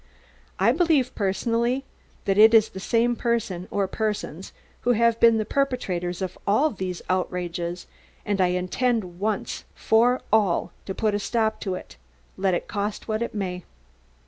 [0.57, 1.85] I believe personally
[2.25, 6.71] that it is the same person or persons who have been the perpetrators of all
[6.71, 7.85] these outrages
[8.25, 11.97] and I intend once for all to put a stop to it,
[12.35, 13.63] let it cost what it may."